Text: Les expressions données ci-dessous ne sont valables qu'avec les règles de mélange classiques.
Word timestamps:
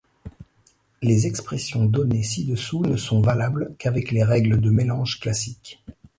Les 1.03 1.27
expressions 1.27 1.85
données 1.85 2.23
ci-dessous 2.23 2.81
ne 2.81 2.97
sont 2.97 3.21
valables 3.21 3.75
qu'avec 3.77 4.09
les 4.09 4.23
règles 4.23 4.59
de 4.59 4.71
mélange 4.71 5.19
classiques. 5.19 5.83